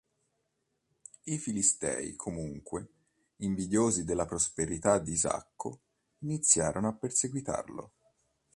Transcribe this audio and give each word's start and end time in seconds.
I 1.25 1.37
Filistei 1.37 2.15
comunque, 2.15 2.87
invidiosi 3.41 4.03
della 4.03 4.25
prosperità 4.25 4.97
di 4.97 5.11
Isacco, 5.11 5.81
iniziarono 6.21 6.87
a 6.87 6.93
perseguitarlo. 6.95 7.91